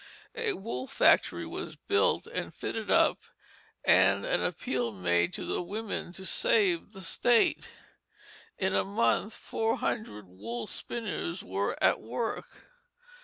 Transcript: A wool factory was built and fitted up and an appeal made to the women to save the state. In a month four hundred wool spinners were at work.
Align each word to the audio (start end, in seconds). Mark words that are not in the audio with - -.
A 0.33 0.53
wool 0.53 0.87
factory 0.87 1.45
was 1.45 1.75
built 1.75 2.25
and 2.25 2.51
fitted 2.51 2.89
up 2.89 3.19
and 3.85 4.25
an 4.25 4.41
appeal 4.41 4.91
made 4.91 5.31
to 5.33 5.45
the 5.45 5.61
women 5.61 6.11
to 6.13 6.25
save 6.25 6.93
the 6.93 7.01
state. 7.01 7.69
In 8.57 8.73
a 8.73 8.83
month 8.83 9.35
four 9.35 9.77
hundred 9.77 10.27
wool 10.27 10.65
spinners 10.65 11.43
were 11.43 11.77
at 11.83 12.01
work. 12.01 12.47